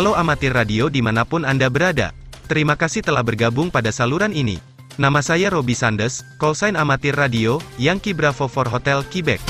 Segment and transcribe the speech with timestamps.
[0.00, 2.16] Halo amatir radio di mana pun Anda berada.
[2.48, 4.56] Terima kasih telah bergabung pada saluran ini.
[4.96, 9.44] Nama saya Robi Sandes, callsign amatir radio, Yankee Bravo for Hotel Quebec.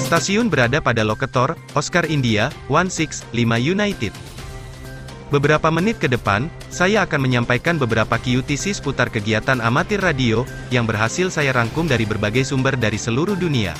[0.00, 3.28] Stasiun berada pada lokator, Oscar India, 165
[3.60, 4.16] United.
[5.28, 11.28] Beberapa menit ke depan, saya akan menyampaikan beberapa QTC seputar kegiatan amatir radio, yang berhasil
[11.28, 13.76] saya rangkum dari berbagai sumber dari seluruh dunia.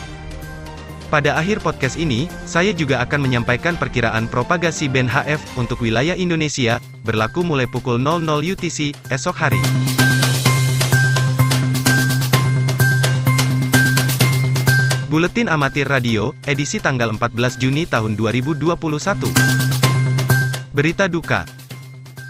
[1.09, 6.85] Pada akhir podcast ini, saya juga akan menyampaikan perkiraan propagasi band HF untuk wilayah Indonesia,
[7.01, 9.57] berlaku mulai pukul 00 UTC, esok hari.
[15.09, 18.69] Buletin Amatir Radio, edisi tanggal 14 Juni tahun 2021.
[20.77, 21.49] Berita duka.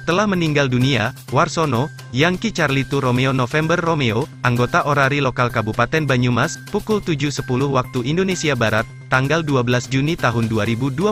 [0.06, 6.57] Telah meninggal dunia, Warsono, Yankee Charlie 2 Romeo November Romeo, anggota Orari Lokal Kabupaten Banyumas,
[6.68, 11.08] pukul 7.10 waktu Indonesia Barat, tanggal 12 Juni tahun 2021.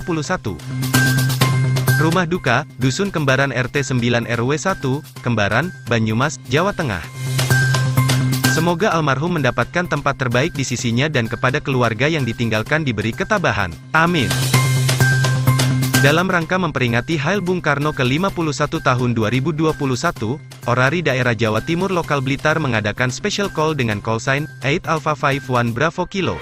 [1.97, 7.01] Rumah Duka, Dusun Kembaran RT 9 RW 1, Kembaran, Banyumas, Jawa Tengah.
[8.53, 13.73] Semoga almarhum mendapatkan tempat terbaik di sisinya dan kepada keluarga yang ditinggalkan diberi ketabahan.
[13.93, 14.29] Amin.
[16.05, 19.73] Dalam rangka memperingati Hail Bung Karno ke-51 tahun 2021,
[20.67, 25.71] Orari Daerah Jawa Timur Lokal Blitar mengadakan special call dengan call sign 8 Alpha 51
[25.71, 26.35] Bravo Kilo.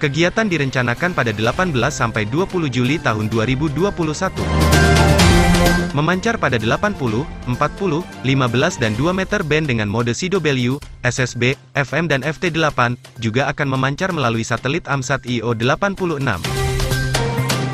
[0.00, 3.92] Kegiatan direncanakan pada 18 sampai 20 Juli tahun 2021.
[5.92, 7.58] Memancar pada 80, 40,
[8.24, 14.16] 15 dan 2 meter band dengan mode CW, SSB, FM dan FT8, juga akan memancar
[14.16, 16.24] melalui satelit Amsat IO86.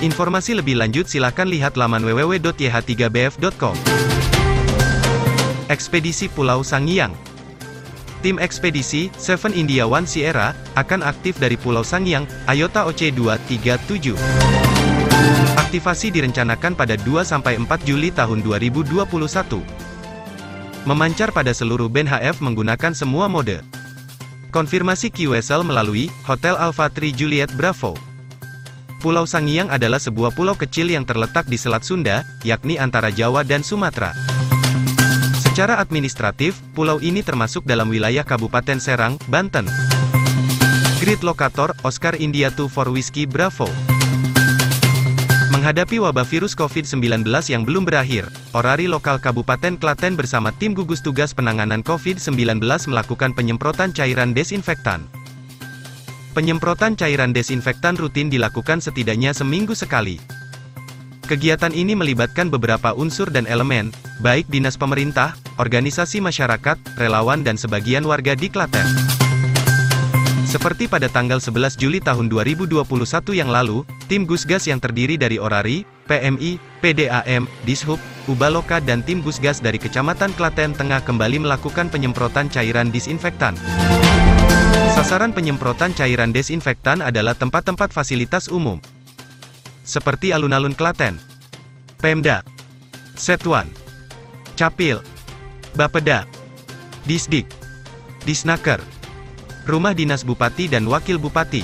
[0.02, 3.76] Informasi lebih lanjut silakan lihat laman www.yh3bf.com.
[5.74, 7.10] Ekspedisi Pulau Sangiang
[8.22, 14.16] Tim ekspedisi, Seven India One Sierra, akan aktif dari Pulau Sangiang, Ayota OC237.
[15.60, 17.44] Aktivasi direncanakan pada 2-4
[17.84, 19.04] Juli tahun 2021.
[20.88, 23.60] Memancar pada seluruh band HF menggunakan semua mode.
[24.56, 27.92] Konfirmasi QSL melalui Hotel Alpha 3 Juliet Bravo.
[29.04, 33.60] Pulau Sangiang adalah sebuah pulau kecil yang terletak di Selat Sunda, yakni antara Jawa dan
[33.60, 34.33] Sumatera.
[35.54, 39.70] Secara administratif, pulau ini termasuk dalam wilayah Kabupaten Serang, Banten.
[40.98, 43.70] Grid Lokator, Oscar India 2 for Whiskey Bravo.
[45.54, 47.22] Menghadapi wabah virus COVID-19
[47.54, 52.58] yang belum berakhir, Orari Lokal Kabupaten Klaten bersama tim gugus tugas penanganan COVID-19
[52.90, 55.06] melakukan penyemprotan cairan desinfektan.
[56.34, 60.18] Penyemprotan cairan desinfektan rutin dilakukan setidaknya seminggu sekali.
[61.24, 63.88] Kegiatan ini melibatkan beberapa unsur dan elemen,
[64.20, 68.84] baik dinas pemerintah, organisasi masyarakat, relawan dan sebagian warga di Klaten.
[70.44, 72.84] Seperti pada tanggal 11 Juli tahun 2021
[73.32, 77.96] yang lalu, tim Gusgas yang terdiri dari Orari, PMI, PDAM, Dishub,
[78.28, 83.56] Ubaloka dan tim Gusgas dari Kecamatan Klaten Tengah kembali melakukan penyemprotan cairan disinfektan.
[84.92, 88.78] Sasaran penyemprotan cairan desinfektan adalah tempat-tempat fasilitas umum.
[89.84, 91.20] Seperti alun-alun Klaten,
[92.00, 92.40] Pemda,
[93.20, 93.68] Setuan,
[94.56, 95.04] Capil,
[95.76, 96.24] Bapeda,
[97.04, 97.44] Disdik,
[98.24, 98.80] Disnaker,
[99.68, 101.60] Rumah Dinas Bupati dan Wakil Bupati,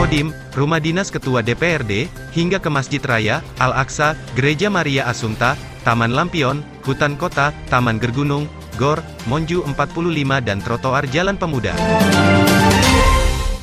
[0.00, 6.64] Kodim, Rumah Dinas Ketua DPRD, hingga ke Masjid Raya, Al-Aqsa, Gereja Maria Assunta, Taman Lampion,
[6.88, 8.48] Hutan Kota, Taman Gergunung,
[8.80, 11.76] Gor, Monju 45 dan trotoar Jalan Pemuda.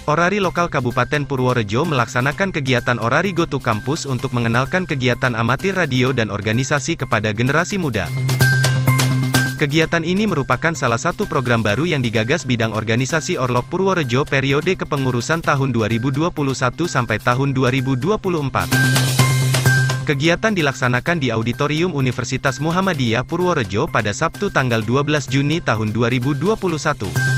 [0.06, 6.14] Orari Lokal Kabupaten Purworejo melaksanakan kegiatan Orari Go to Campus untuk mengenalkan kegiatan amatir radio
[6.14, 8.06] dan organisasi kepada generasi muda.
[9.58, 15.42] Kegiatan ini merupakan salah satu program baru yang digagas bidang organisasi Orlok Purworejo periode kepengurusan
[15.42, 16.30] tahun 2021
[16.86, 20.06] sampai tahun 2024.
[20.06, 27.35] Kegiatan dilaksanakan di Auditorium Universitas Muhammadiyah Purworejo pada Sabtu tanggal 12 Juni tahun 2021.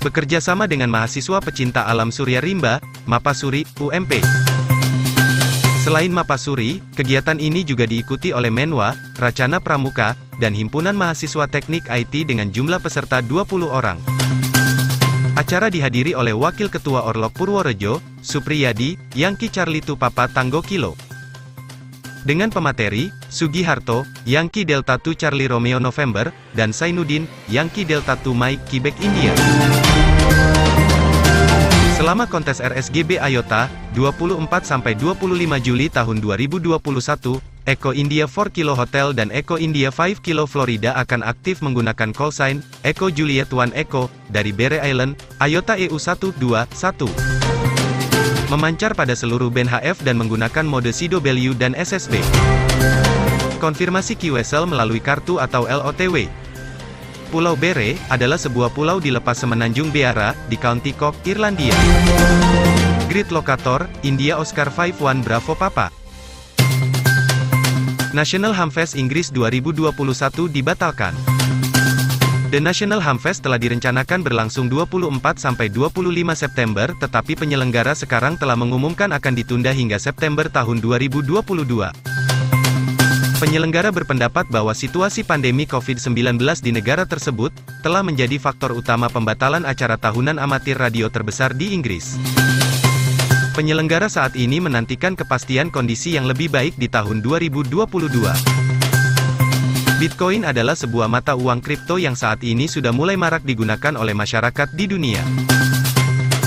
[0.00, 4.24] Bekerja sama dengan mahasiswa pecinta alam Surya Rimba, Mapasuri, UMP.
[5.84, 12.24] Selain Mapasuri, kegiatan ini juga diikuti oleh Menwa, Racana Pramuka, dan Himpunan Mahasiswa Teknik IT
[12.24, 14.00] dengan jumlah peserta 20 orang.
[15.36, 20.96] Acara dihadiri oleh Wakil Ketua Orlok Purworejo, Supriyadi, Yangki Charlie Tupapa Tanggo Kilo.
[22.24, 28.64] Dengan pemateri, Sugiharto, Yankee Delta 2 Charlie Romeo November, dan Sainuddin, Yankee Delta 2 Mike
[28.68, 29.32] Quebec India.
[32.10, 34.42] Selama kontes RSGB Ayota, 24-25
[35.62, 36.82] Juli tahun 2021,
[37.70, 42.34] Eko India 4 Kilo Hotel dan Eko India 5 Kilo Florida akan aktif menggunakan call
[42.34, 46.34] sign, Eko Juliet 1 Eko, dari Bere Island, Ayota EU 121.
[48.50, 52.18] Memancar pada seluruh band HF dan menggunakan mode Sido Value dan SSB.
[53.62, 56.26] Konfirmasi QSL melalui kartu atau LOTW.
[57.30, 61.72] Pulau Bere, adalah sebuah pulau di lepas semenanjung Beara, di County Cork, Irlandia.
[63.06, 65.94] Grid Locator, India Oscar 51 Bravo Papa.
[68.10, 69.94] National Hamfest Inggris 2021
[70.50, 71.14] dibatalkan.
[72.50, 79.14] The National Hamfest telah direncanakan berlangsung 24 sampai 25 September, tetapi penyelenggara sekarang telah mengumumkan
[79.14, 82.19] akan ditunda hingga September tahun 2022.
[83.40, 87.48] Penyelenggara berpendapat bahwa situasi pandemi COVID-19 di negara tersebut
[87.80, 92.20] telah menjadi faktor utama pembatalan acara tahunan amatir radio terbesar di Inggris.
[93.56, 97.72] Penyelenggara saat ini menantikan kepastian kondisi yang lebih baik di tahun 2022.
[99.96, 104.68] Bitcoin adalah sebuah mata uang kripto yang saat ini sudah mulai marak digunakan oleh masyarakat
[104.76, 105.24] di dunia.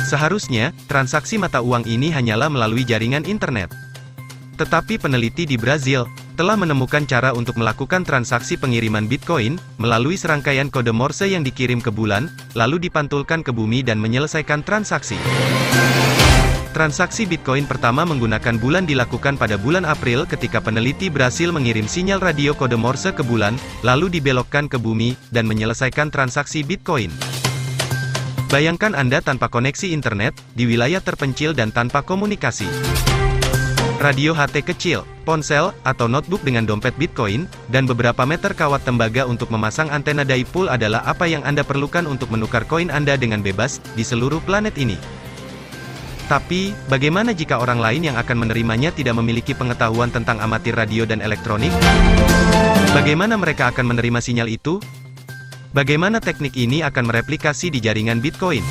[0.06, 3.74] Seharusnya, transaksi mata uang ini hanyalah melalui jaringan internet.
[4.62, 10.90] Tetapi peneliti di Brazil telah menemukan cara untuk melakukan transaksi pengiriman Bitcoin melalui serangkaian kode
[10.90, 15.18] Morse yang dikirim ke bulan, lalu dipantulkan ke bumi dan menyelesaikan transaksi.
[16.74, 22.58] Transaksi Bitcoin pertama menggunakan bulan dilakukan pada bulan April ketika peneliti berhasil mengirim sinyal radio
[22.58, 23.54] kode Morse ke bulan,
[23.86, 27.14] lalu dibelokkan ke bumi, dan menyelesaikan transaksi Bitcoin.
[28.50, 32.66] Bayangkan Anda tanpa koneksi internet, di wilayah terpencil dan tanpa komunikasi.
[34.04, 39.48] Radio HT kecil, ponsel, atau notebook dengan dompet Bitcoin, dan beberapa meter kawat tembaga untuk
[39.48, 44.04] memasang antena dipole adalah apa yang Anda perlukan untuk menukar koin Anda dengan bebas, di
[44.04, 45.00] seluruh planet ini.
[46.28, 51.24] Tapi, bagaimana jika orang lain yang akan menerimanya tidak memiliki pengetahuan tentang amatir radio dan
[51.24, 51.72] elektronik?
[52.92, 54.84] Bagaimana mereka akan menerima sinyal itu?
[55.72, 58.68] Bagaimana teknik ini akan mereplikasi di jaringan Bitcoin?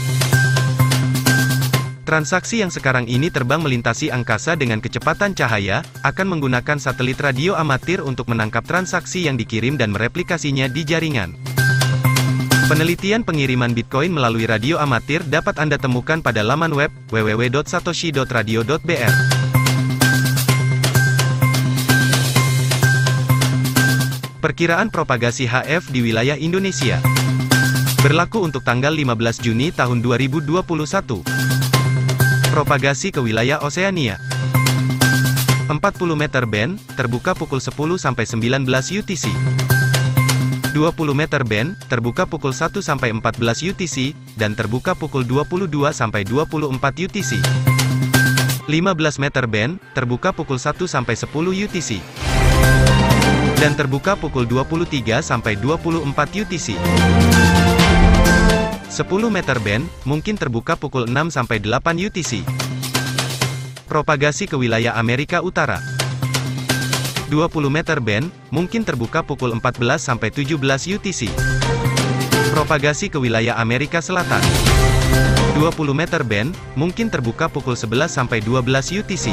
[2.03, 8.03] Transaksi yang sekarang ini terbang melintasi angkasa dengan kecepatan cahaya, akan menggunakan satelit radio amatir
[8.03, 11.39] untuk menangkap transaksi yang dikirim dan mereplikasinya di jaringan.
[12.67, 19.15] Penelitian pengiriman Bitcoin melalui radio amatir dapat Anda temukan pada laman web www.satoshi.radio.br.
[24.43, 26.99] Perkiraan propagasi HF di wilayah Indonesia
[28.03, 31.42] berlaku untuk tanggal 15 Juni tahun 2021.
[32.53, 34.21] Propagasi ke wilayah Oseania
[35.73, 35.81] 40
[36.13, 39.33] meter band, terbuka pukul 10 sampai 19 UTC.
[40.77, 46.77] 20 meter band, terbuka pukul 1 sampai 14 UTC, dan terbuka pukul 22 sampai 24
[47.09, 47.41] UTC.
[48.69, 52.05] 15 meter band, terbuka pukul 1 sampai 10 UTC.
[53.57, 56.77] Dan terbuka pukul 23 sampai 24 UTC.
[58.93, 62.45] 10 meter band, mungkin terbuka pukul 6 sampai 8 UTC.
[63.89, 65.81] Propagasi ke wilayah Amerika Utara.
[67.33, 70.21] 20 meter band, mungkin terbuka pukul 14-17
[71.01, 71.33] UTC.
[72.53, 74.45] Propagasi ke wilayah Amerika Selatan.
[75.57, 78.45] 20 meter band, mungkin terbuka pukul 11-12
[79.01, 79.33] UTC.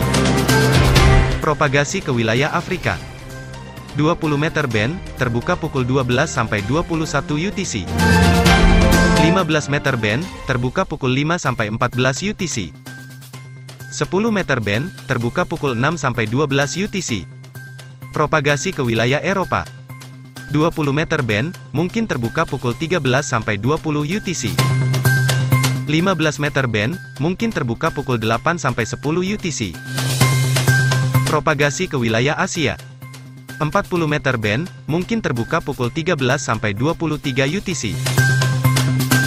[1.43, 2.95] Propagasi ke wilayah Afrika.
[3.99, 6.63] 20 meter band, terbuka pukul 12-21
[7.51, 7.83] UTC.
[9.19, 11.75] 15 meter band, terbuka pukul 5-14
[12.31, 12.71] UTC.
[13.91, 17.27] 10 meter band, terbuka pukul 6-12 UTC.
[18.15, 19.67] Propagasi ke wilayah Eropa.
[20.55, 23.59] 20 meter band, mungkin terbuka pukul 13-20
[24.07, 24.55] UTC.
[25.83, 29.03] 15 meter band, mungkin terbuka pukul 8-10
[29.35, 29.75] UTC.
[31.27, 32.79] Propagasi ke wilayah Asia.
[33.59, 33.67] 40
[34.07, 37.99] meter band, mungkin terbuka pukul 13-23 UTC.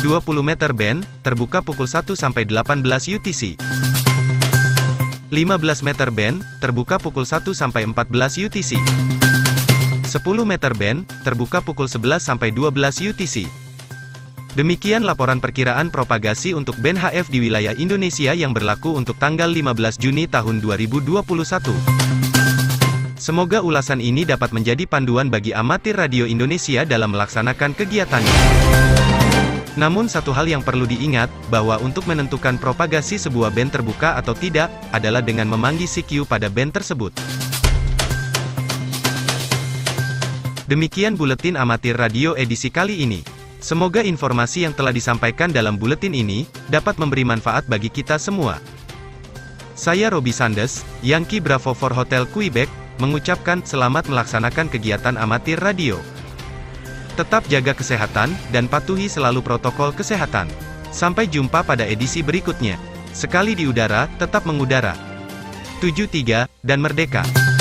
[0.03, 2.51] 20 meter band, terbuka pukul 1-18
[3.07, 3.55] UTC.
[5.31, 8.11] 15 meter band, terbuka pukul 1 sampai 14
[8.43, 8.83] UTC.
[8.83, 10.11] 10
[10.43, 13.47] meter band, terbuka pukul 11 sampai 12 UTC.
[14.59, 20.03] Demikian laporan perkiraan propagasi untuk band HF di wilayah Indonesia yang berlaku untuk tanggal 15
[20.03, 21.23] Juni tahun 2021.
[23.23, 28.82] Semoga ulasan ini dapat menjadi panduan bagi amatir radio Indonesia dalam melaksanakan kegiatannya.
[29.73, 34.69] Namun satu hal yang perlu diingat, bahwa untuk menentukan propagasi sebuah band terbuka atau tidak,
[34.93, 37.12] adalah dengan memanggil CQ pada band tersebut.
[40.69, 43.25] Demikian Buletin Amatir Radio edisi kali ini.
[43.62, 48.59] Semoga informasi yang telah disampaikan dalam buletin ini, dapat memberi manfaat bagi kita semua.
[49.73, 52.69] Saya Robi Sandes, Yankee Bravo for Hotel Quebec,
[53.00, 55.97] mengucapkan selamat melaksanakan kegiatan amatir radio.
[57.12, 60.49] Tetap jaga kesehatan, dan patuhi selalu protokol kesehatan.
[60.88, 62.81] Sampai jumpa pada edisi berikutnya.
[63.12, 64.97] Sekali di udara, tetap mengudara.
[65.85, 67.52] 73, dan merdeka.